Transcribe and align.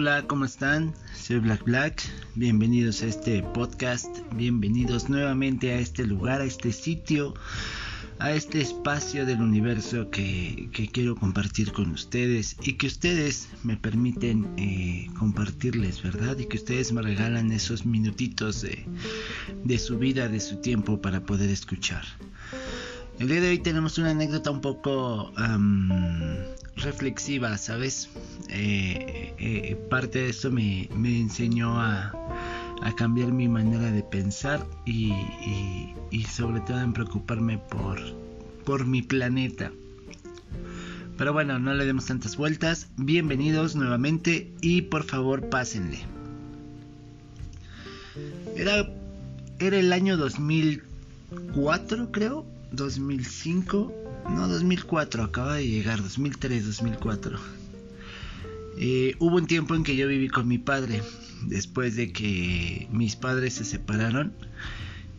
Hola, 0.00 0.24
¿cómo 0.26 0.46
están? 0.46 0.94
Soy 1.14 1.40
Black 1.40 1.62
Black. 1.62 2.02
Bienvenidos 2.34 3.02
a 3.02 3.06
este 3.06 3.42
podcast. 3.42 4.08
Bienvenidos 4.32 5.10
nuevamente 5.10 5.72
a 5.72 5.78
este 5.78 6.06
lugar, 6.06 6.40
a 6.40 6.44
este 6.44 6.72
sitio, 6.72 7.34
a 8.18 8.32
este 8.32 8.62
espacio 8.62 9.26
del 9.26 9.42
universo 9.42 10.08
que, 10.08 10.70
quiero 10.90 11.16
compartir 11.16 11.72
con 11.72 11.90
ustedes 11.90 12.56
y 12.62 12.78
que 12.78 12.86
ustedes 12.86 13.50
me 13.62 13.76
permiten 13.76 14.48
eh, 14.56 15.06
compartirles, 15.18 16.02
¿verdad? 16.02 16.38
Y 16.38 16.46
que 16.46 16.56
ustedes 16.56 16.92
me 16.92 17.02
regalan 17.02 17.52
esos 17.52 17.84
minutitos 17.84 18.62
de, 18.62 18.86
de 19.64 19.78
su 19.78 19.98
vida, 19.98 20.28
de 20.28 20.40
su 20.40 20.62
tiempo 20.62 21.02
para 21.02 21.26
poder 21.26 21.50
escuchar. 21.50 22.04
El 23.18 23.28
día 23.28 23.42
de 23.42 23.50
hoy 23.50 23.58
tenemos 23.58 23.98
una 23.98 24.12
anécdota 24.12 24.50
un 24.50 24.62
poco 24.62 25.30
reflexiva, 26.82 27.56
¿sabes? 27.58 28.08
Eh, 28.48 29.34
eh, 29.38 29.76
parte 29.88 30.20
de 30.20 30.30
eso 30.30 30.50
me, 30.50 30.88
enseñó 31.04 31.80
a, 31.80 32.12
cambiar 32.96 33.32
mi 33.32 33.46
manera 33.48 33.90
de 33.90 34.02
pensar 34.02 34.66
y, 34.84 35.12
sobre 36.28 36.60
todo 36.60 36.80
en 36.80 36.92
preocuparme 36.92 37.58
por, 37.58 37.98
por 38.64 38.86
mi 38.86 39.02
planeta. 39.02 39.70
Pero 41.16 41.32
bueno, 41.32 41.58
no 41.58 41.74
le 41.74 41.84
demos 41.84 42.06
tantas 42.06 42.36
vueltas. 42.36 42.88
Bienvenidos 42.96 43.76
nuevamente 43.76 44.52
y 44.62 44.82
por 44.82 45.04
favor 45.04 45.48
pásenle. 45.50 46.00
Era, 48.56 48.88
era 49.58 49.78
el 49.78 49.92
año 49.92 50.16
2004 50.16 52.10
creo 52.10 52.46
2005, 52.72 53.92
no 54.28 54.48
2004, 54.48 55.22
acaba 55.22 55.54
de 55.56 55.66
llegar, 55.66 56.02
2003, 56.02 56.66
2004. 56.66 57.38
Eh, 58.78 59.14
hubo 59.18 59.36
un 59.36 59.46
tiempo 59.46 59.74
en 59.74 59.84
que 59.84 59.96
yo 59.96 60.08
viví 60.08 60.28
con 60.28 60.48
mi 60.48 60.58
padre, 60.58 61.02
después 61.46 61.96
de 61.96 62.12
que 62.12 62.88
mis 62.90 63.16
padres 63.16 63.54
se 63.54 63.64
separaron. 63.64 64.32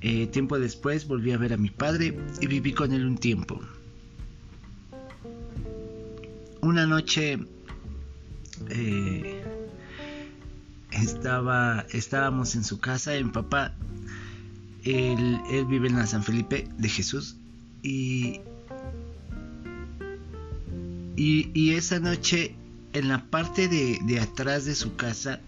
Eh, 0.01 0.25
tiempo 0.27 0.57
después 0.57 1.07
volví 1.07 1.31
a 1.31 1.37
ver 1.37 1.53
a 1.53 1.57
mi 1.57 1.69
padre 1.69 2.17
y 2.41 2.47
viví 2.47 2.73
con 2.73 2.91
él 2.91 3.05
un 3.05 3.17
tiempo. 3.17 3.61
Una 6.61 6.87
noche 6.87 7.37
eh, 8.69 9.43
estaba, 10.91 11.85
estábamos 11.91 12.55
en 12.55 12.63
su 12.63 12.79
casa, 12.79 13.15
en 13.15 13.31
papá. 13.31 13.75
Él, 14.83 15.39
él 15.51 15.65
vive 15.65 15.87
en 15.87 15.97
la 15.97 16.07
San 16.07 16.23
Felipe 16.23 16.67
de 16.77 16.89
Jesús 16.89 17.35
y, 17.83 18.41
y, 21.21 21.73
esa 21.73 21.99
noche, 21.99 22.55
en 22.93 23.07
la 23.07 23.23
parte 23.25 23.67
de, 23.67 24.19
atrás 24.19 24.65
de 24.65 24.73
su 24.73 24.95
casa, 24.95 25.39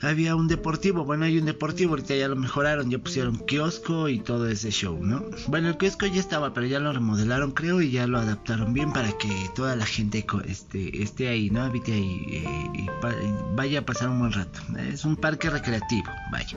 había 0.00 0.36
un 0.36 0.48
deportivo. 0.48 1.04
Bueno, 1.04 1.26
hay 1.26 1.38
un 1.38 1.44
deportivo, 1.44 1.90
ahorita 1.90 2.14
ya 2.14 2.28
lo 2.28 2.36
mejoraron, 2.36 2.90
ya 2.90 2.98
pusieron 2.98 3.38
kiosco 3.38 4.08
y 4.08 4.20
todo 4.20 4.48
ese 4.48 4.70
show, 4.70 4.98
¿no? 5.02 5.24
Bueno, 5.48 5.68
el 5.68 5.76
kiosco 5.76 6.06
ya 6.06 6.20
estaba, 6.20 6.54
pero 6.54 6.66
ya 6.66 6.80
lo 6.80 6.92
remodelaron, 6.92 7.52
creo, 7.52 7.82
y 7.82 7.90
ya 7.90 8.06
lo 8.06 8.18
adaptaron 8.18 8.72
bien 8.72 8.92
para 8.92 9.16
que 9.18 9.50
toda 9.54 9.76
la 9.76 9.84
gente 9.84 10.24
este, 10.46 11.02
esté 11.02 11.28
ahí, 11.28 11.50
¿no? 11.50 11.62
Habite 11.62 11.92
ahí 11.92 12.26
eh, 12.30 12.70
y 12.74 12.86
vaya 13.54 13.80
a 13.80 13.82
pasar 13.82 14.08
un 14.08 14.20
buen 14.20 14.32
rato. 14.32 14.60
Es 14.78 15.04
un 15.04 15.16
parque 15.16 15.50
recreativo, 15.50 16.10
vaya. 16.30 16.56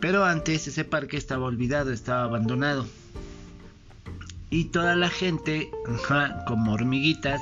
Pero 0.00 0.24
antes 0.24 0.66
ese 0.66 0.84
parque 0.84 1.16
estaba 1.16 1.46
olvidado, 1.46 1.92
estaba 1.92 2.24
abandonado. 2.24 2.86
Y 4.50 4.64
toda 4.64 4.96
la 4.96 5.08
gente, 5.08 5.70
como 6.46 6.72
hormiguitas, 6.72 7.40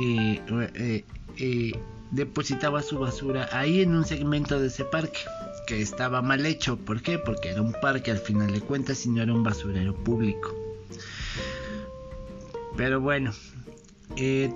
eh, 0.00 0.40
eh, 0.48 1.04
eh, 1.36 1.72
depositaba 2.12 2.80
su 2.82 2.98
basura 2.98 3.48
ahí 3.52 3.82
en 3.82 3.94
un 3.94 4.04
segmento 4.04 4.60
de 4.60 4.68
ese 4.68 4.84
parque, 4.84 5.18
que 5.66 5.82
estaba 5.82 6.22
mal 6.22 6.46
hecho. 6.46 6.76
¿Por 6.76 7.02
qué? 7.02 7.18
Porque 7.18 7.50
era 7.50 7.60
un 7.60 7.72
parque 7.72 8.12
al 8.12 8.18
final 8.18 8.52
de 8.52 8.60
cuentas 8.60 9.04
y 9.04 9.10
no 9.10 9.20
era 9.20 9.34
un 9.34 9.42
basurero 9.42 9.94
público. 9.94 10.54
Pero 12.76 13.00
bueno, 13.00 13.32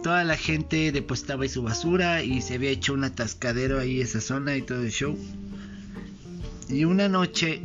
toda 0.05 0.23
la 0.23 0.37
gente 0.37 0.93
depositaba 0.93 1.43
ahí 1.43 1.49
su 1.49 1.63
basura 1.63 2.23
y 2.23 2.41
se 2.43 2.55
había 2.55 2.71
hecho 2.71 2.95
un 2.95 3.03
atascadero 3.05 3.81
ahí 3.81 4.01
esa 4.01 4.21
zona 4.21 4.57
y 4.57 4.63
todo 4.63 4.83
el 4.83 4.91
show. 4.91 5.19
Y 6.69 6.85
una 6.85 7.09
noche 7.09 7.61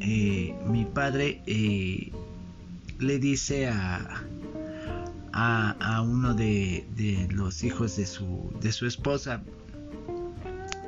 mi 0.00 0.84
padre 0.92 1.42
le 3.06 3.18
dice 3.18 3.68
a, 3.68 4.24
a, 5.32 6.02
uno 6.02 6.34
de, 6.34 6.84
los 7.30 7.62
hijos 7.64 7.96
de 7.96 8.06
su, 8.06 8.52
de 8.60 8.72
su 8.72 8.86
esposa 8.86 9.42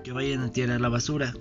que 0.03 0.13
vayan 0.13 0.43
a 0.43 0.53
tirar 0.53 0.81
la 0.81 0.89
basura. 0.89 1.35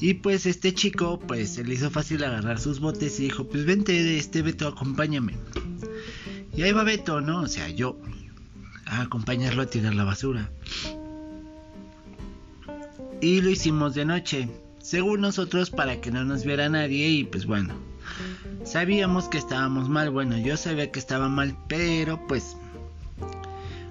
Y 0.00 0.14
pues 0.14 0.46
este 0.46 0.72
chico, 0.72 1.18
pues 1.18 1.54
se 1.54 1.64
le 1.64 1.74
hizo 1.74 1.90
fácil 1.90 2.22
agarrar 2.22 2.60
sus 2.60 2.78
botes 2.80 3.18
y 3.18 3.24
dijo, 3.24 3.48
pues 3.48 3.64
vente, 3.64 4.16
este 4.16 4.42
Beto, 4.42 4.68
acompáñame. 4.68 5.34
Y 6.56 6.62
ahí 6.62 6.72
va 6.72 6.84
Beto, 6.84 7.20
¿no? 7.20 7.42
O 7.42 7.48
sea, 7.48 7.68
yo 7.68 7.98
a 8.86 9.02
acompañarlo 9.02 9.62
a 9.62 9.66
tirar 9.66 9.94
la 9.94 10.04
basura 10.04 10.50
y 13.20 13.40
lo 13.40 13.50
hicimos 13.50 13.94
de 13.94 14.04
noche, 14.04 14.48
según 14.80 15.20
nosotros 15.20 15.70
para 15.70 16.00
que 16.00 16.10
no 16.10 16.24
nos 16.24 16.44
viera 16.44 16.68
nadie 16.68 17.08
y 17.08 17.24
pues 17.24 17.46
bueno, 17.46 17.74
sabíamos 18.64 19.28
que 19.28 19.38
estábamos 19.38 19.88
mal, 19.88 20.10
bueno 20.10 20.38
yo 20.38 20.56
sabía 20.56 20.90
que 20.90 20.98
estaba 20.98 21.28
mal, 21.28 21.56
pero 21.68 22.26
pues 22.26 22.56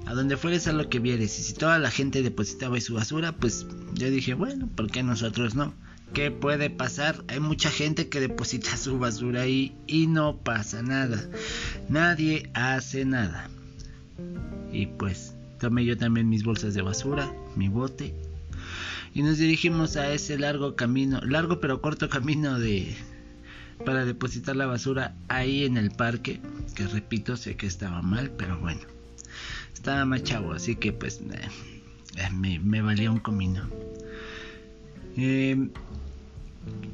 a 0.05 0.13
donde 0.13 0.38
fueres 0.38 0.67
a 0.67 0.73
lo 0.73 0.89
que 0.89 1.00
vieres 1.00 1.38
y 1.39 1.44
si 1.44 1.53
toda 1.53 1.79
la 1.79 1.91
gente 1.91 2.23
depositaba 2.23 2.79
su 2.79 2.94
basura, 2.94 3.33
pues 3.33 3.66
yo 3.94 4.09
dije, 4.09 4.33
bueno, 4.33 4.67
¿por 4.75 4.89
qué 4.89 5.03
nosotros 5.03 5.56
no? 5.56 5.73
¿Qué 6.13 6.31
puede 6.31 6.69
pasar? 6.69 7.23
Hay 7.27 7.41
mucha 7.41 7.69
gente 7.69 8.07
que 8.07 8.22
deposita 8.22 8.77
su 8.77 8.97
basura 8.97 9.41
ahí 9.41 9.75
y 9.88 10.07
no 10.07 10.38
pasa 10.38 10.81
nada. 10.81 11.29
Nadie 11.89 12.50
hace 12.53 13.03
nada. 13.03 13.50
Y 14.72 14.85
pues 14.85 15.33
tomé 15.59 15.83
yo 15.83 15.97
también 15.97 16.29
mis 16.29 16.44
bolsas 16.45 16.73
de 16.73 16.81
basura, 16.81 17.29
mi 17.57 17.67
bote 17.67 18.16
y 19.17 19.23
nos 19.23 19.39
dirigimos 19.39 19.97
a 19.97 20.11
ese 20.11 20.38
largo 20.38 20.75
camino, 20.75 21.19
largo 21.22 21.59
pero 21.59 21.81
corto 21.81 22.07
camino 22.07 22.59
de 22.59 22.95
para 23.85 24.05
depositar 24.05 24.55
la 24.55 24.65
basura 24.65 25.15
ahí 25.27 25.65
en 25.65 25.77
el 25.77 25.91
parque, 25.91 26.39
que 26.75 26.88
repito, 26.88 27.38
sé 27.38 27.55
que 27.55 27.67
estaba 27.67 28.01
mal, 28.01 28.31
pero 28.31 28.57
bueno, 28.59 28.81
estaba 29.73 30.05
más 30.05 30.23
chavo, 30.23 30.53
así 30.53 30.75
que 30.75 30.93
pues 30.93 31.21
eh, 31.21 31.47
eh, 32.17 32.29
me, 32.31 32.81
valía 32.81 33.11
un 33.11 33.19
comino. 33.19 33.67
Em, 35.15 35.69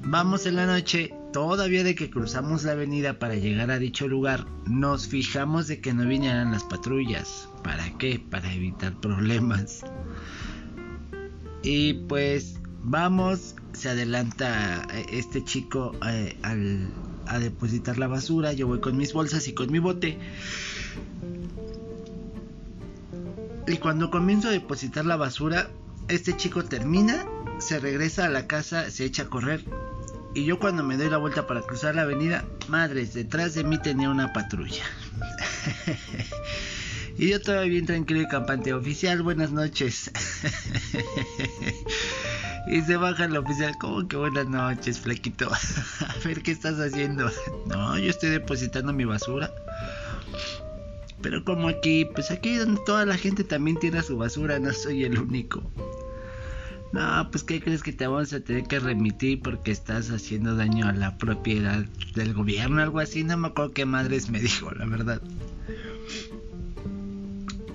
vamos 0.03 0.45
en 0.45 0.55
la 0.55 0.65
noche, 0.65 1.13
todavía 1.31 1.83
de 1.83 1.95
que 1.95 2.09
cruzamos 2.09 2.63
la 2.63 2.73
avenida 2.73 3.19
para 3.19 3.35
llegar 3.35 3.71
a 3.71 3.79
dicho 3.79 4.07
lugar, 4.07 4.45
nos 4.67 5.07
fijamos 5.07 5.67
de 5.67 5.81
que 5.81 5.93
no 5.93 6.05
vinieran 6.05 6.51
las 6.51 6.63
patrullas. 6.63 7.49
¿Para 7.63 7.89
qué? 7.97 8.21
Para 8.29 8.53
evitar 8.53 8.93
problemas. 8.99 9.81
Y 11.63 11.93
pues 11.93 12.59
vamos, 12.83 13.55
se 13.83 13.89
adelanta 13.89 14.87
este 15.11 15.43
chico 15.43 15.93
eh, 16.07 16.37
a 17.27 17.39
depositar 17.39 17.97
la 17.97 18.07
basura. 18.07 18.53
Yo 18.53 18.65
voy 18.65 18.79
con 18.79 18.95
mis 18.95 19.11
bolsas 19.11 19.45
y 19.49 19.53
con 19.53 19.69
mi 19.73 19.79
bote. 19.79 20.17
Y 23.67 23.75
cuando 23.79 24.09
comienzo 24.09 24.47
a 24.47 24.51
depositar 24.51 25.05
la 25.05 25.17
basura, 25.17 25.69
este 26.07 26.37
chico 26.37 26.63
termina, 26.63 27.25
se 27.57 27.77
regresa 27.77 28.23
a 28.23 28.29
la 28.29 28.47
casa, 28.47 28.89
se 28.89 29.03
echa 29.03 29.23
a 29.23 29.29
correr. 29.29 29.65
Y 30.33 30.45
yo 30.45 30.59
cuando 30.59 30.81
me 30.85 30.95
doy 30.95 31.09
la 31.09 31.17
vuelta 31.17 31.45
para 31.45 31.59
cruzar 31.59 31.95
la 31.95 32.03
avenida, 32.03 32.45
madres, 32.69 33.13
detrás 33.13 33.53
de 33.53 33.65
mí 33.65 33.77
tenía 33.79 34.09
una 34.09 34.31
patrulla. 34.31 34.85
Y 37.17 37.29
yo 37.29 37.39
todavía 37.39 37.69
bien 37.69 37.85
tranquilo 37.85 38.21
y 38.21 38.27
campante. 38.27 38.73
Oficial, 38.73 39.21
buenas 39.21 39.51
noches. 39.51 40.09
y 42.73 42.81
se 42.81 42.97
baja 42.97 43.25
el 43.25 43.37
oficial. 43.37 43.77
¿Cómo 43.77 44.07
que 44.07 44.17
buenas 44.17 44.47
noches, 44.47 44.99
flequito? 44.99 45.47
A 46.07 46.27
ver 46.27 46.41
qué 46.41 46.51
estás 46.51 46.79
haciendo. 46.79 47.29
No, 47.67 47.99
yo 47.99 48.09
estoy 48.09 48.31
depositando 48.31 48.91
mi 48.91 49.05
basura. 49.05 49.53
Pero 51.21 51.45
como 51.45 51.69
aquí, 51.69 52.05
pues 52.05 52.31
aquí 52.31 52.55
donde 52.55 52.81
toda 52.83 53.05
la 53.05 53.15
gente 53.15 53.43
también 53.43 53.77
tira 53.77 54.01
su 54.01 54.17
basura, 54.17 54.57
no 54.57 54.73
soy 54.73 55.03
el 55.03 55.19
único. 55.19 55.61
No, 56.93 57.29
pues 57.29 57.43
¿qué 57.43 57.61
crees 57.61 57.83
que 57.83 57.93
te 57.93 58.07
vamos 58.07 58.33
a 58.33 58.39
tener 58.39 58.63
que 58.63 58.79
remitir 58.79 59.41
porque 59.41 59.71
estás 59.71 60.09
haciendo 60.09 60.55
daño 60.55 60.87
a 60.87 60.93
la 60.93 61.17
propiedad 61.17 61.85
del 62.15 62.33
gobierno, 62.33 62.81
algo 62.81 62.99
así? 62.99 63.23
No 63.23 63.37
me 63.37 63.49
acuerdo 63.49 63.73
qué 63.73 63.85
madres 63.85 64.31
me 64.31 64.39
dijo, 64.39 64.71
la 64.71 64.85
verdad. 64.85 65.21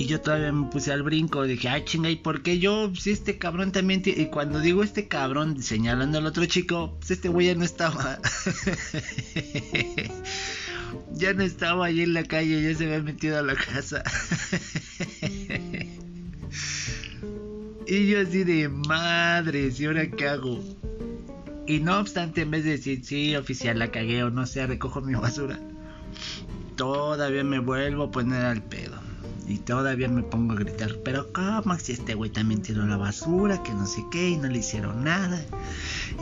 Yo 0.09 0.23
todavía 0.23 0.51
me 0.53 0.71
puse 0.71 0.91
al 0.91 1.03
brinco, 1.03 1.45
dije, 1.45 1.69
ay 1.69 1.85
chinga, 1.85 2.09
¿y 2.09 2.17
por 2.17 2.43
qué 2.43 2.59
yo? 2.59 2.91
Si 2.95 3.11
este 3.11 3.37
cabrón 3.37 3.73
también... 3.73 4.03
Y 4.07 4.27
cuando 4.27 4.59
digo 4.59 4.83
este 4.83 5.07
cabrón, 5.07 5.63
señalando 5.63 6.17
al 6.17 6.25
otro 6.25 6.47
chico, 6.47 6.97
pues 6.99 7.11
este 7.11 7.29
güey 7.29 7.49
ya 7.49 7.55
no 7.55 7.65
estaba. 7.65 8.19
ya 11.13 11.35
no 11.35 11.43
estaba 11.43 11.85
ahí 11.85 12.01
en 12.01 12.15
la 12.15 12.25
calle, 12.25 12.63
ya 12.63 12.79
se 12.79 12.87
había 12.87 13.03
metido 13.03 13.39
a 13.39 13.43
la 13.43 13.55
casa. 13.55 14.03
Y 17.91 18.07
yo 18.07 18.21
así 18.21 18.45
de 18.45 18.69
madre, 18.69 19.73
¿y 19.75 19.85
ahora 19.87 20.11
qué 20.11 20.29
hago? 20.29 20.63
Y 21.67 21.81
no 21.81 21.99
obstante, 21.99 22.43
en 22.43 22.51
vez 22.51 22.65
de 22.65 22.73
decir, 22.73 23.03
sí, 23.03 23.35
oficial, 23.35 23.79
la 23.79 23.91
cagué 23.91 24.23
o 24.25 24.31
no 24.31 24.45
sé, 24.45 24.67
recojo 24.67 25.01
mi 25.01 25.15
basura, 25.15 25.59
todavía 26.77 27.45
me 27.45 27.59
vuelvo 27.59 28.05
a 28.05 28.11
poner 28.11 28.45
al 28.45 28.63
pedo. 28.63 28.88
Y 29.49 29.59
todavía 29.59 30.09
me 30.09 30.23
pongo 30.23 30.53
a 30.53 30.57
gritar, 30.57 30.97
pero 31.03 31.33
¿cómo 31.33 31.79
si 31.79 31.93
este 31.93 32.15
güey 32.15 32.31
también 32.31 32.61
tiró 32.61 32.85
la 32.85 32.99
basura, 32.99 33.63
que 33.63 33.73
no 33.73 33.87
sé 33.87 34.05
qué, 34.11 34.29
y 34.31 34.37
no 34.37 34.49
le 34.49 34.59
hicieron 34.59 35.05
nada? 35.05 35.41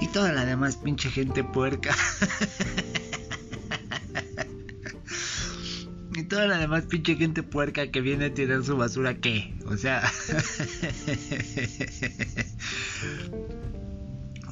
Y 0.01 0.07
toda 0.09 0.33
la 0.33 0.45
demás 0.45 0.77
pinche 0.77 1.11
gente 1.11 1.43
puerca. 1.43 1.95
y 6.15 6.23
toda 6.23 6.47
la 6.47 6.59
demás 6.59 6.85
pinche 6.85 7.17
gente 7.17 7.43
puerca 7.43 7.91
que 7.91 8.01
viene 8.01 8.27
a 8.27 8.35
tirar 8.35 8.63
su 8.63 8.77
basura, 8.77 9.19
¿qué? 9.19 9.57
O 9.67 9.77
sea... 9.77 10.09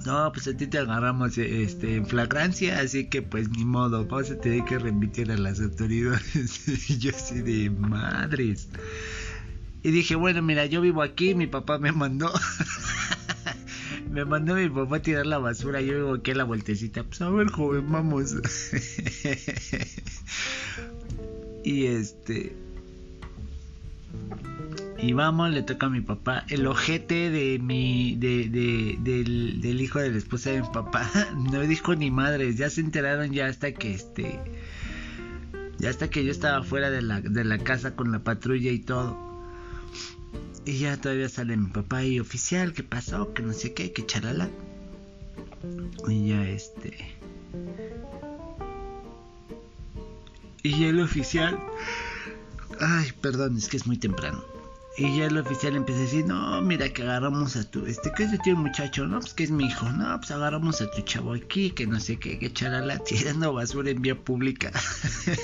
no, 0.05 0.31
pues 0.33 0.47
a 0.49 0.57
ti 0.57 0.67
te 0.67 0.79
agarramos 0.79 1.39
este, 1.39 1.97
en 1.97 2.07
flagrancia, 2.07 2.81
así 2.81 3.07
que 3.09 3.23
pues 3.23 3.49
ni 3.51 3.65
modo, 3.65 4.05
vamos 4.05 4.31
a 4.31 4.39
tener 4.39 4.65
que 4.65 4.79
remitir 4.79 5.31
a 5.31 5.37
las 5.37 5.61
autoridades. 5.61 6.67
yo 7.01 7.11
así 7.11 7.41
de 7.41 7.71
madres. 7.71 8.69
Y 9.83 9.91
dije, 9.91 10.15
bueno, 10.15 10.43
mira, 10.43 10.67
yo 10.67 10.81
vivo 10.81 11.03
aquí, 11.03 11.35
mi 11.35 11.47
papá 11.47 11.79
me 11.79 11.93
mandó. 11.93 12.33
me 14.11 14.25
mandó 14.25 14.55
mi 14.55 14.69
papá 14.69 14.97
a 14.97 15.03
tirar 15.03 15.27
la 15.27 15.39
basura, 15.39 15.81
yo 15.81 16.15
aquí 16.15 16.33
a 16.33 16.35
la 16.35 16.45
vueltecita. 16.45 17.03
Pues 17.05 17.21
a 17.23 17.31
ver, 17.31 17.51
joven, 17.51 17.91
vamos. 17.91 18.35
y 21.65 21.87
este 21.87 22.55
y 25.05 25.13
vamos, 25.13 25.51
le 25.51 25.63
toca 25.63 25.87
a 25.87 25.91
mi 25.91 26.01
papá. 26.01 26.47
El 26.49 26.67
ojete 26.67 27.31
de 27.31 27.59
mi. 27.59 28.17
De, 28.17 28.49
de, 28.49 28.97
del, 28.99 29.61
del, 29.61 29.81
hijo 29.83 29.99
de 29.99 30.11
la 30.11 30.17
esposa 30.17 30.51
de 30.51 30.63
mi 30.63 30.69
papá. 30.69 31.11
No 31.35 31.61
dijo 31.61 31.95
ni 31.95 32.11
madres. 32.11 32.57
Ya 32.57 32.71
se 32.71 32.81
enteraron 32.81 33.31
ya 33.31 33.47
hasta 33.47 33.73
que 33.73 33.93
este. 33.93 34.41
Ya 35.79 35.91
hasta 35.91 36.09
que 36.09 36.25
yo 36.25 36.31
estaba 36.31 36.63
fuera 36.63 36.91
de 36.91 37.03
la, 37.03 37.21
de 37.21 37.45
la 37.45 37.59
casa 37.59 37.95
con 37.95 38.13
la 38.13 38.21
patrulla 38.21 38.71
y 38.71 38.79
todo. 38.79 39.15
Y 40.65 40.79
ya 40.79 40.97
todavía 40.97 41.29
sale 41.29 41.59
mi 41.59 41.69
papá 41.69 42.03
y 42.03 42.19
oficial, 42.19 42.73
¿qué 42.73 42.83
pasó? 42.83 43.35
Que 43.35 43.43
no 43.43 43.53
sé 43.53 43.75
qué, 43.75 43.93
que 43.93 44.07
charala. 44.07 44.49
Y 46.09 46.29
ya 46.29 46.49
este. 46.49 46.97
Y 50.63 50.85
el 50.85 50.99
oficial. 51.01 51.59
Ay, 52.81 53.13
perdón, 53.21 53.59
es 53.59 53.69
que 53.69 53.77
es 53.77 53.87
muy 53.87 53.99
temprano. 53.99 54.54
Y 54.97 55.17
ya 55.17 55.27
el 55.27 55.37
oficial 55.39 55.75
empieza 55.75 56.01
a 56.01 56.05
decir, 56.05 56.25
no, 56.25 56.63
mira 56.63 56.89
que 56.89 57.03
agarramos 57.03 57.57
a 57.57 57.69
tu, 57.69 57.85
este, 57.85 58.13
¿qué 58.17 58.25
es 58.25 58.31
de 58.31 58.39
ti 58.39 58.55
muchacho? 58.55 59.05
No, 59.07 59.19
pues 59.19 59.35
que 59.35 59.43
es 59.43 59.51
mi 59.51 59.65
hijo, 59.65 59.91
no, 59.91 60.17
pues 60.19 60.31
agarramos 60.31 60.81
a 60.81 60.91
tu 60.93 61.03
chavo 61.03 61.35
aquí, 61.35 61.73
que 61.73 61.85
no 61.85 61.99
sé 61.99 62.17
qué, 62.17 62.39
que 62.39 62.53
charala, 62.53 62.99
tirando 62.99 63.53
basura 63.53 63.91
en 63.91 64.01
vía 64.03 64.15
pública. 64.15 64.71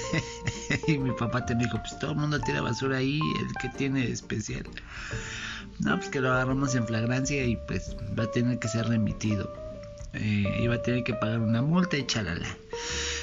y 0.87 0.99
mi 0.99 1.11
papá 1.13 1.45
te 1.47 1.57
dijo, 1.57 1.79
pues 1.79 1.99
todo 1.99 2.13
el 2.13 2.19
mundo 2.19 2.39
tira 2.39 2.61
basura 2.61 2.99
ahí, 2.99 3.19
el 3.41 3.53
que 3.61 3.77
tiene 3.77 4.09
especial. 4.09 4.65
No, 5.81 5.97
pues 5.97 6.11
que 6.11 6.21
lo 6.21 6.33
agarramos 6.33 6.77
en 6.77 6.87
flagrancia 6.87 7.45
y 7.45 7.57
pues 7.57 7.97
va 8.17 8.25
a 8.25 8.31
tener 8.31 8.61
que 8.61 8.69
ser 8.69 8.87
remitido. 8.87 9.53
Eh, 10.13 10.61
y 10.63 10.67
va 10.69 10.77
a 10.77 10.83
tener 10.83 11.03
que 11.03 11.15
pagar 11.15 11.41
una 11.41 11.63
multa 11.63 11.97
y 11.97 12.07
charala. 12.07 12.47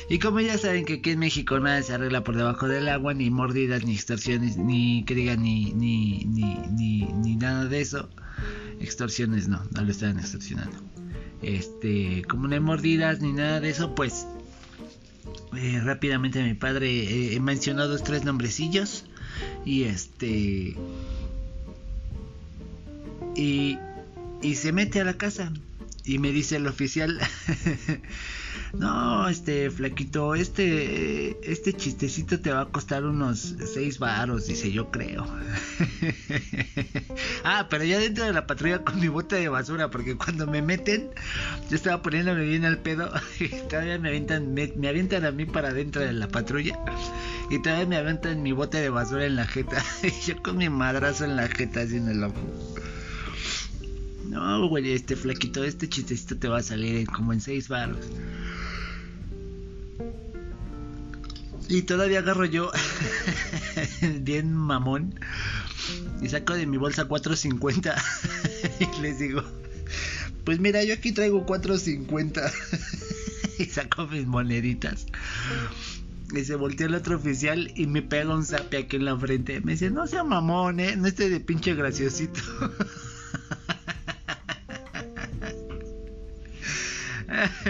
Y 0.09 0.19
como 0.19 0.39
ya 0.39 0.57
saben 0.57 0.86
que 0.86 0.95
aquí 0.95 1.12
en 1.12 1.19
México 1.19 1.59
nada 1.59 1.81
se 1.83 1.94
arregla 1.94 2.24
por 2.24 2.38
debajo 2.38 2.68
del 2.68 2.88
agua, 2.88 3.13
ni 3.13 3.30
mordidas, 3.30 3.83
ni 3.83 3.94
extorsiones, 3.94 4.56
ni 4.56 5.04
digan, 5.04 5.44
ni, 5.44 5.74
ni, 5.74 6.24
ni, 6.25 6.56
ni, 6.71 7.04
ni 7.04 7.36
nada 7.36 7.65
de 7.65 7.81
eso. 7.81 8.09
Extorsiones 8.80 9.50
no, 9.50 9.62
no 9.71 9.81
lo 9.81 9.92
estaban 9.92 10.19
extorsionando. 10.19 10.77
Este, 11.42 12.24
como 12.30 12.48
no 12.48 12.54
hay 12.54 12.62
mordidas 12.62 13.19
ni 13.19 13.33
nada 13.33 13.59
de 13.59 13.69
eso, 13.69 13.95
pues 13.95 14.27
eh, 15.56 15.81
rápidamente 15.83 16.42
mi 16.42 16.54
padre 16.54 17.33
eh, 17.36 17.39
mencionó 17.42 17.88
dos, 17.88 18.04
tres 18.04 18.24
nombrecillos. 18.24 19.06
Y 19.65 19.83
este. 19.83 20.75
Y, 23.36 23.77
y 24.42 24.56
se 24.56 24.71
mete 24.71 25.01
a 25.01 25.04
la 25.04 25.18
casa. 25.18 25.51
Y 26.06 26.19
me 26.19 26.31
dice 26.31 26.56
el 26.56 26.68
oficial. 26.68 27.19
no, 28.74 29.30
este 29.30 29.70
flaquito, 29.70 30.36
este, 30.36 31.38
este 31.50 31.74
chistecito 31.74 32.40
te 32.40 32.52
va 32.52 32.62
a 32.62 32.66
costar 32.66 33.06
unos 33.06 33.56
seis 33.74 34.00
varos, 34.00 34.48
dice 34.48 34.72
yo 34.72 34.92
creo. 34.92 35.26
ah, 37.44 37.68
pero 37.70 37.84
ya 37.84 38.00
dentro 38.00 38.26
de 38.26 38.34
la 38.34 38.48
patrulla 38.48 38.84
con 38.84 39.00
mi 39.00 39.08
bote 39.08 39.38
de 39.38 39.50
basura, 39.50 39.90
porque 39.90 40.16
cuando 40.16 40.48
me 40.48 40.62
meten, 40.62 41.10
yo 41.70 41.76
estaba 41.76 42.02
poniéndome 42.02 42.46
bien 42.46 42.66
al 42.66 42.80
pedo 42.80 43.12
y 43.40 43.48
todavía 43.70 43.98
me 44.00 44.10
avientan, 44.10 44.54
me, 44.54 44.74
me 44.76 44.90
avientan 44.90 45.26
a 45.26 45.32
mí 45.32 45.46
para 45.46 45.74
dentro 45.74 46.02
de 46.02 46.14
la 46.14 46.28
patrulla 46.28 46.78
y 47.50 47.62
todavía 47.62 47.86
me 47.86 47.98
avientan 47.98 48.44
mi 48.44 48.52
bote 48.52 48.82
de 48.82 48.90
basura 48.90 49.26
en 49.26 49.36
la 49.36 49.46
jeta 49.46 49.84
y 50.04 50.12
yo 50.26 50.42
con 50.44 50.58
mi 50.58 50.70
madrazo 50.70 51.26
en 51.26 51.36
la 51.36 51.48
jeta 51.48 51.82
así 51.82 51.98
en 51.98 52.10
el 52.10 52.24
ojo. 52.24 52.36
No, 54.30 54.68
güey, 54.68 54.92
este 54.92 55.16
flaquito, 55.16 55.64
este 55.64 55.88
chistecito 55.88 56.38
te 56.38 56.48
va 56.48 56.58
a 56.58 56.64
salir 56.64 57.08
como 57.08 57.34
en 57.34 57.42
seis 57.42 57.68
baros. 57.70 58.06
Y 61.70 61.82
todavía 61.82 62.20
agarro 62.20 62.46
yo, 62.46 62.72
bien 64.22 64.54
mamón, 64.54 65.20
y 66.22 66.30
saco 66.30 66.54
de 66.54 66.66
mi 66.66 66.78
bolsa 66.78 67.08
4.50 67.08 67.96
y 68.98 69.02
les 69.02 69.20
digo, 69.20 69.44
pues 70.46 70.60
mira, 70.60 70.84
yo 70.84 70.94
aquí 70.94 71.12
traigo 71.12 71.46
4.50 71.46 72.52
y 73.60 73.66
saco 73.66 74.08
mis 74.08 74.26
moneditas. 74.26 75.08
Y 76.34 76.44
se 76.44 76.56
volteó 76.56 76.88
el 76.88 76.96
otro 76.96 77.16
oficial 77.18 77.72
y 77.76 77.88
me 77.88 78.02
pega 78.02 78.36
un 78.36 78.46
zape 78.46 78.78
aquí 78.78 78.98
en 78.98 79.06
la 79.06 79.18
frente. 79.18 79.62
Me 79.62 79.74
dice, 79.74 79.90
no 79.90 80.08
sea 80.08 80.24
mamón, 80.24 80.80
eh, 80.80 80.96
no 80.98 81.08
esté 81.08 81.30
de 81.30 81.40
pinche 81.40 81.74
graciosito. 81.74 82.42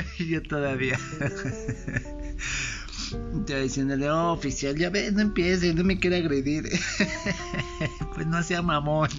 yo 0.19 0.41
todavía. 0.41 0.99
Te 3.45 3.61
diciéndole, 3.61 4.09
oh, 4.09 4.33
oficial, 4.33 4.75
ya 4.75 4.89
ve, 4.89 5.11
no 5.11 5.21
empiece, 5.21 5.73
no 5.73 5.83
me 5.83 5.97
quiere 5.97 6.18
agredir. 6.18 6.69
pues 8.16 8.27
no 8.27 8.44
sea 8.44 8.61
mamón. 8.61 9.09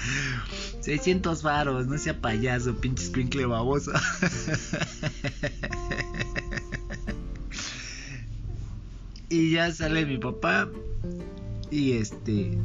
600 0.80 1.42
varos, 1.42 1.86
no 1.86 1.98
sea 1.98 2.18
payaso, 2.18 2.74
pinche 2.76 3.04
squinkle 3.04 3.44
baboso. 3.44 3.92
y 9.28 9.50
ya 9.50 9.70
sale 9.72 10.06
mi 10.06 10.16
papá. 10.16 10.68
Y 11.70 11.92
este. 11.92 12.56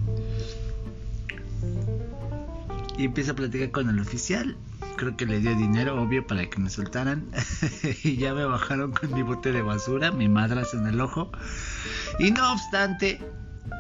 Y 2.97 3.05
empieza 3.05 3.33
a 3.33 3.35
platicar 3.35 3.71
con 3.71 3.89
el 3.89 3.99
oficial 3.99 4.55
creo 4.95 5.15
que 5.15 5.25
le 5.25 5.39
dio 5.39 5.55
dinero, 5.55 6.01
obvio, 6.01 6.25
para 6.25 6.49
que 6.49 6.59
me 6.59 6.69
soltaran. 6.69 7.25
y 8.03 8.17
ya 8.17 8.33
me 8.33 8.45
bajaron 8.45 8.91
con 8.91 9.13
mi 9.13 9.21
bote 9.21 9.51
de 9.51 9.61
basura, 9.61 10.11
mi 10.11 10.29
madras 10.29 10.73
en 10.73 10.87
el 10.87 11.01
ojo. 11.01 11.31
Y 12.19 12.31
no 12.31 12.53
obstante, 12.53 13.19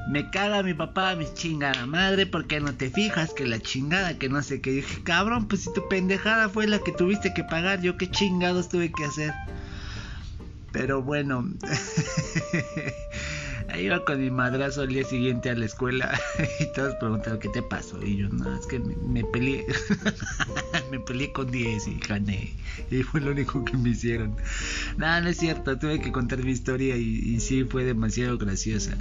me 0.09 0.29
caga 0.29 0.63
mi 0.63 0.73
papá, 0.73 1.15
mi 1.15 1.25
chingada 1.33 1.85
madre, 1.85 2.25
porque 2.25 2.59
no 2.59 2.73
te 2.73 2.89
fijas 2.89 3.33
que 3.33 3.45
la 3.45 3.59
chingada, 3.59 4.17
que 4.17 4.29
no 4.29 4.41
sé 4.41 4.61
qué. 4.61 4.71
Dije, 4.71 5.03
cabrón, 5.03 5.47
pues 5.47 5.63
si 5.63 5.73
tu 5.73 5.87
pendejada 5.87 6.49
fue 6.49 6.67
la 6.67 6.79
que 6.79 6.91
tuviste 6.91 7.33
que 7.33 7.43
pagar, 7.43 7.81
yo 7.81 7.97
qué 7.97 8.09
chingados 8.09 8.69
tuve 8.69 8.91
que 8.91 9.05
hacer. 9.05 9.33
Pero 10.71 11.01
bueno. 11.01 11.47
Ahí 13.73 13.87
iba 13.87 14.05
con 14.05 14.21
mi 14.21 14.29
madrazo 14.29 14.83
el 14.83 14.89
día 14.89 15.03
siguiente 15.03 15.49
a 15.49 15.55
la 15.55 15.65
escuela 15.65 16.21
y 16.59 16.71
todos 16.73 16.93
preguntaron 16.97 17.39
qué 17.39 17.49
te 17.49 17.63
pasó. 17.63 17.99
Y 18.05 18.17
yo, 18.17 18.29
no, 18.29 18.55
es 18.55 18.67
que 18.67 18.77
me, 18.77 19.23
peleé. 19.23 19.65
me 20.91 20.99
peleé 20.99 21.31
con 21.31 21.49
10 21.49 21.87
y 21.87 21.95
gané. 22.07 22.53
Y 22.91 23.01
fue 23.01 23.19
lo 23.21 23.31
único 23.31 23.65
que 23.65 23.75
me 23.75 23.89
hicieron. 23.89 24.35
Nada, 24.97 25.21
no 25.21 25.29
es 25.29 25.37
cierto. 25.37 25.79
Tuve 25.79 25.99
que 25.99 26.11
contar 26.11 26.43
mi 26.43 26.51
historia 26.51 26.97
y, 26.97 27.17
y 27.17 27.39
sí 27.39 27.63
fue 27.63 27.83
demasiado 27.83 28.37
graciosa. 28.37 28.95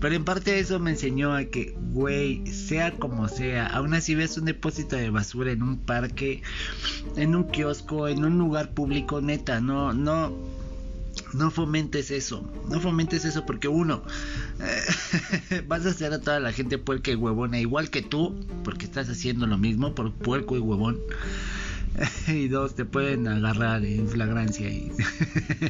Pero 0.00 0.16
en 0.16 0.24
parte 0.24 0.58
eso 0.58 0.80
me 0.80 0.90
enseñó 0.90 1.32
a 1.32 1.44
que, 1.44 1.76
güey, 1.92 2.44
sea 2.48 2.90
como 2.98 3.28
sea, 3.28 3.68
aún 3.68 3.94
así 3.94 4.16
ves 4.16 4.36
un 4.38 4.46
depósito 4.46 4.96
de 4.96 5.10
basura 5.10 5.52
en 5.52 5.62
un 5.62 5.78
parque, 5.78 6.42
en 7.14 7.36
un 7.36 7.44
kiosco, 7.44 8.08
en 8.08 8.24
un 8.24 8.38
lugar 8.38 8.70
público, 8.70 9.20
neta, 9.20 9.60
no, 9.60 9.92
no 9.92 10.34
no 11.36 11.50
fomentes 11.50 12.10
eso, 12.10 12.50
no 12.68 12.80
fomentes 12.80 13.24
eso 13.24 13.44
porque 13.44 13.68
uno, 13.68 14.02
eh, 14.60 15.62
vas 15.68 15.84
a 15.86 15.90
hacer 15.90 16.12
a 16.12 16.20
toda 16.20 16.40
la 16.40 16.52
gente 16.52 16.78
puerca 16.78 17.10
y 17.10 17.14
huevona 17.14 17.60
igual 17.60 17.90
que 17.90 18.02
tú, 18.02 18.34
porque 18.64 18.86
estás 18.86 19.08
haciendo 19.08 19.46
lo 19.46 19.58
mismo 19.58 19.94
por 19.94 20.12
puerco 20.12 20.56
y 20.56 20.60
huevón. 20.60 20.98
y 22.28 22.48
dos, 22.48 22.74
te 22.74 22.84
pueden 22.84 23.28
agarrar 23.28 23.84
en 23.84 24.08
flagrancia 24.08 24.68
y, 24.68 24.92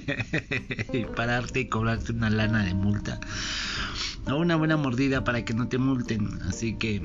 y 0.92 1.04
pararte 1.04 1.60
y 1.60 1.68
cobrarte 1.68 2.12
una 2.12 2.30
lana 2.30 2.64
de 2.64 2.74
multa. 2.74 3.20
O 4.26 4.36
una 4.36 4.56
buena 4.56 4.76
mordida 4.76 5.22
para 5.24 5.44
que 5.44 5.54
no 5.54 5.68
te 5.68 5.78
multen. 5.78 6.40
Así 6.48 6.74
que 6.74 7.00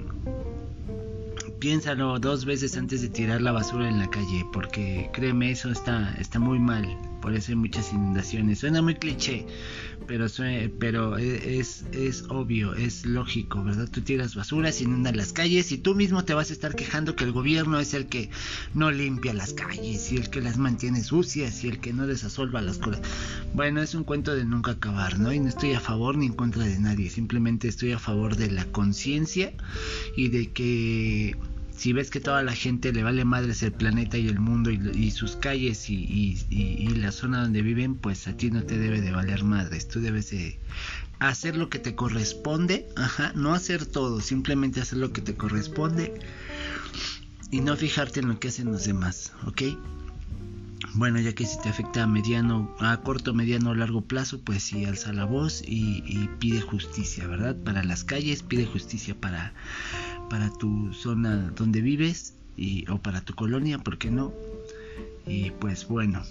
piénsalo 1.60 2.18
dos 2.20 2.46
veces 2.46 2.76
antes 2.78 3.02
de 3.02 3.10
tirar 3.10 3.42
la 3.42 3.52
basura 3.52 3.88
en 3.88 4.00
la 4.00 4.10
calle, 4.10 4.46
porque 4.52 5.10
créeme, 5.14 5.52
eso 5.52 5.70
está, 5.70 6.16
está 6.20 6.40
muy 6.40 6.58
mal. 6.58 6.98
Por 7.22 7.36
eso 7.36 7.52
hay 7.52 7.56
muchas 7.56 7.94
inundaciones. 7.94 8.60
Suena 8.60 8.82
muy 8.82 8.96
cliché, 8.96 9.46
pero, 10.08 10.26
pero 10.80 11.18
e, 11.18 11.60
es, 11.60 11.86
es 11.92 12.24
obvio, 12.30 12.74
es 12.74 13.06
lógico, 13.06 13.64
¿verdad? 13.64 13.90
Tú 13.90 14.02
tiras 14.02 14.36
basura, 14.36 14.72
se 14.72 14.84
inundan 14.84 15.18
las 15.18 15.32
calles 15.32 15.72
y 15.72 15.78
tú 15.78 15.96
mismo 15.96 16.26
te 16.26 16.34
vas 16.34 16.50
a 16.50 16.54
estar 16.54 16.76
quejando 16.76 17.16
que 17.16 17.24
el 17.24 17.32
gobierno 17.32 17.80
es 17.80 17.94
el 17.94 18.08
que 18.08 18.30
no 18.74 18.92
limpia 18.92 19.34
las 19.34 19.54
calles 19.54 20.12
y 20.12 20.18
el 20.18 20.30
que 20.30 20.42
las 20.42 20.58
mantiene 20.58 21.04
sucias 21.04 21.64
y 21.64 21.68
el 21.68 21.80
que 21.80 21.94
no 21.94 22.08
desasolva 22.08 22.62
las 22.62 22.78
cosas. 22.78 23.02
Bueno, 23.54 23.82
es 23.82 23.96
un 23.96 24.04
cuento 24.04 24.36
de 24.36 24.46
nunca 24.46 24.72
acabar, 24.72 25.20
¿no? 25.20 25.32
Y 25.32 25.40
no 25.40 25.50
estoy 25.50 25.74
a 25.74 25.80
favor 25.80 26.18
ni 26.18 26.26
en 26.28 26.34
contra 26.34 26.66
de 26.66 26.80
nadie, 26.80 27.10
simplemente 27.10 27.68
estoy 27.68 27.92
a 27.92 28.00
favor 28.00 28.36
de 28.36 28.52
la 28.52 28.66
conciencia 28.66 29.54
y 30.16 30.30
de 30.30 30.52
que 30.52 31.36
si 31.82 31.94
ves 31.94 32.12
que 32.12 32.20
toda 32.20 32.44
la 32.44 32.54
gente 32.54 32.94
le 32.94 33.02
vale 33.02 33.26
madres 33.26 33.64
el 33.64 33.72
planeta 33.72 34.16
y 34.16 34.28
el 34.28 34.40
mundo 34.40 34.70
y, 34.70 35.10
sus 35.10 35.36
calles 35.36 35.90
y, 35.90 36.88
la 36.96 37.12
zona 37.12 37.42
donde 37.42 37.64
viven, 37.64 37.96
pues 37.96 38.28
a 38.28 38.38
ti 38.38 38.52
no 38.52 38.62
te 38.62 38.78
debe 38.78 39.02
de 39.02 39.12
valer 39.12 39.44
madres. 39.44 39.88
Tú 39.88 40.00
debes 40.00 40.30
de 40.30 40.60
hacer 41.18 41.58
lo 41.58 41.72
que 41.72 41.80
te 41.80 41.96
corresponde, 41.96 42.88
ajá, 42.96 43.32
no 43.34 43.56
hacer 43.56 43.88
todo, 43.88 44.22
simplemente 44.22 44.80
hacer 44.80 45.00
lo 45.00 45.12
que 45.12 45.22
te 45.22 45.34
corresponde 45.34 46.14
y 47.50 47.62
no 47.62 47.76
fijarte 47.76 48.20
en 48.20 48.28
lo 48.28 48.40
que 48.40 48.50
hacen 48.50 48.72
los 48.72 48.86
demás, 48.86 49.34
¿ok? 49.48 49.64
Bueno, 50.94 51.20
ya 51.20 51.34
que 51.34 51.48
si 51.48 51.60
te 51.62 51.70
afecta 51.70 52.04
a 52.04 52.08
mediano, 52.08 52.76
a 52.80 53.02
corto, 53.02 53.34
mediano 53.34 53.72
o 53.72 53.74
largo 53.74 54.02
plazo, 54.02 54.40
pues 54.42 54.62
sí, 54.62 54.86
alza 54.86 55.14
la 55.14 55.26
voz 55.26 55.64
y, 55.66 56.04
y 56.06 56.30
pide 56.38 56.62
justicia, 56.62 57.26
¿verdad? 57.26 57.56
Para 57.64 57.84
las 57.84 58.04
calles, 58.04 58.44
pide 58.44 58.68
justicia 58.68 59.20
para 59.20 59.54
para 60.32 60.50
tu 60.50 60.94
zona 60.94 61.52
donde 61.58 61.82
vives 61.82 62.34
y, 62.56 62.90
o 62.90 62.98
para 63.00 63.20
tu 63.20 63.36
colonia, 63.36 63.78
¿por 63.80 63.98
qué 63.98 64.10
no? 64.10 64.34
Y 65.28 65.52
pues 65.52 65.86
bueno, 65.90 66.24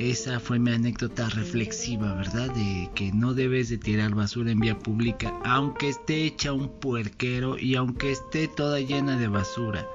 esa 0.00 0.40
fue 0.40 0.58
mi 0.58 0.72
anécdota 0.72 1.28
reflexiva, 1.28 2.14
¿verdad? 2.14 2.52
De 2.52 2.90
que 2.96 3.12
no 3.12 3.32
debes 3.32 3.68
de 3.68 3.78
tirar 3.78 4.12
basura 4.16 4.50
en 4.50 4.58
vía 4.58 4.76
pública, 4.76 5.32
aunque 5.44 5.90
esté 5.90 6.24
hecha 6.24 6.52
un 6.52 6.68
puerquero 6.68 7.56
y 7.56 7.76
aunque 7.76 8.10
esté 8.10 8.48
toda 8.48 8.80
llena 8.80 9.16
de 9.16 9.28
basura. 9.28 9.86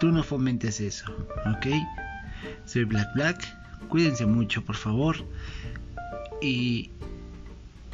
Tú 0.00 0.08
no 0.08 0.24
fomentes 0.24 0.80
eso, 0.80 1.06
¿ok? 1.46 1.68
Soy 2.64 2.82
Black 2.82 3.14
Black, 3.14 3.88
cuídense 3.88 4.26
mucho, 4.26 4.64
por 4.64 4.74
favor. 4.74 5.16
Y, 6.42 6.90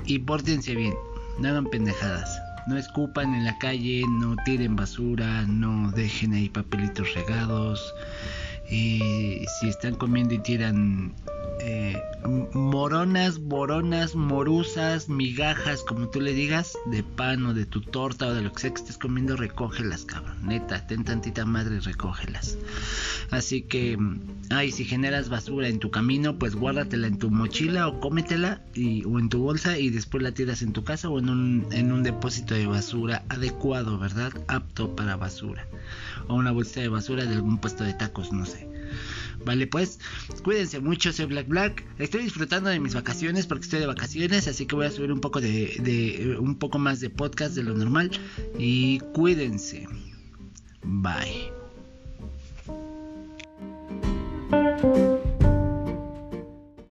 y 0.06 0.18
pórtense 0.20 0.74
bien, 0.74 0.94
no 1.38 1.48
hagan 1.50 1.66
pendejadas 1.66 2.41
no 2.66 2.76
escupan 2.76 3.34
en 3.34 3.44
la 3.44 3.58
calle, 3.58 4.02
no 4.08 4.36
tiren 4.44 4.76
basura, 4.76 5.42
no 5.42 5.90
dejen 5.92 6.34
ahí 6.34 6.48
papelitos 6.48 7.14
regados. 7.14 7.94
Y 8.70 9.44
si 9.60 9.68
están 9.68 9.94
comiendo 9.96 10.34
y 10.34 10.38
tiran 10.38 11.14
eh, 11.64 12.02
moronas, 12.54 13.38
boronas, 13.38 14.16
morusas, 14.16 15.08
migajas, 15.08 15.84
como 15.84 16.08
tú 16.08 16.20
le 16.20 16.32
digas, 16.32 16.76
de 16.86 17.04
pan 17.04 17.46
o 17.46 17.54
de 17.54 17.66
tu 17.66 17.80
torta 17.80 18.26
o 18.26 18.34
de 18.34 18.42
lo 18.42 18.52
que 18.52 18.62
sea 18.62 18.74
que 18.74 18.80
estés 18.80 18.98
comiendo, 18.98 19.36
recógelas, 19.36 20.04
cabrón. 20.04 20.44
Neta, 20.44 20.84
ten 20.88 21.04
tantita 21.04 21.44
madre 21.44 21.76
y 21.76 21.78
recógelas. 21.78 22.58
Así 23.30 23.62
que, 23.62 23.96
ay, 24.50 24.72
si 24.72 24.84
generas 24.84 25.28
basura 25.28 25.68
en 25.68 25.78
tu 25.78 25.92
camino, 25.92 26.36
pues 26.36 26.56
guárdatela 26.56 27.06
en 27.06 27.18
tu 27.18 27.30
mochila 27.30 27.86
o 27.86 28.00
cómetela 28.00 28.62
o 29.06 29.18
en 29.20 29.28
tu 29.28 29.38
bolsa 29.38 29.78
y 29.78 29.90
después 29.90 30.22
la 30.24 30.32
tiras 30.32 30.62
en 30.62 30.72
tu 30.72 30.82
casa 30.82 31.08
o 31.10 31.20
en 31.20 31.28
un, 31.28 31.66
en 31.70 31.92
un 31.92 32.02
depósito 32.02 32.54
de 32.54 32.66
basura 32.66 33.22
adecuado, 33.28 33.98
¿verdad? 33.98 34.32
Apto 34.48 34.96
para 34.96 35.14
basura. 35.14 35.68
O 36.26 36.34
una 36.34 36.50
bolsa 36.50 36.80
de 36.80 36.88
basura 36.88 37.24
de 37.24 37.36
algún 37.36 37.58
puesto 37.58 37.84
de 37.84 37.94
tacos, 37.94 38.32
no 38.32 38.46
sé. 38.46 38.68
Vale, 39.44 39.66
pues 39.66 39.98
cuídense 40.42 40.80
mucho, 40.80 41.12
soy 41.12 41.26
Black 41.26 41.48
Black. 41.48 41.84
Estoy 41.98 42.22
disfrutando 42.22 42.70
de 42.70 42.80
mis 42.80 42.94
vacaciones 42.94 43.46
porque 43.46 43.64
estoy 43.64 43.80
de 43.80 43.86
vacaciones, 43.86 44.48
así 44.48 44.66
que 44.66 44.74
voy 44.74 44.86
a 44.86 44.90
subir 44.90 45.12
un 45.12 45.20
poco 45.20 45.40
de, 45.40 45.76
de 45.80 46.36
un 46.38 46.56
poco 46.56 46.78
más 46.78 47.00
de 47.00 47.10
podcast 47.10 47.54
de 47.54 47.62
lo 47.62 47.74
normal 47.74 48.10
y 48.58 49.00
cuídense. 49.12 49.86
Bye. 50.82 51.52